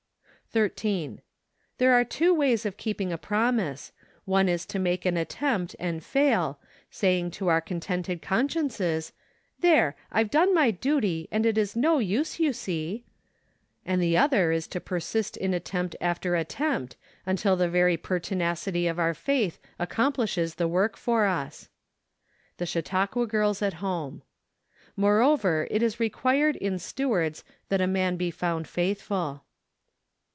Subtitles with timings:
[0.53, 1.21] 102 SEPTEMBER.
[1.21, 1.21] 13.
[1.77, 3.93] There are two ways of keeping a promise;
[4.25, 9.13] one is to make an attempt and fail, saying to our contented consciences,
[9.61, 9.95] "There!
[10.11, 13.05] I've done my duty, and it is no use, you see";
[13.85, 18.91] and the other is to persist in attempt after attempt, until the very per¬ tinacity
[18.91, 21.69] of our faith accomplishes the work for us.
[22.57, 24.19] The Chautauqua Girls at Horae."
[24.97, 29.45] Moreover it is required in stewards, that a man be found faithful."